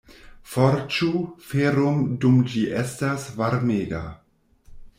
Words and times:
Forĝu 0.53 1.09
feron 1.49 2.01
dum 2.25 2.41
ĝi 2.53 2.65
estas 2.81 3.29
varmega. 3.43 4.05